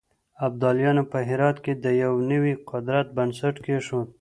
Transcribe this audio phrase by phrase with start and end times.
[0.47, 4.07] ابدالیانو په هرات کې د يو نوي قدرت بنسټ کېښود.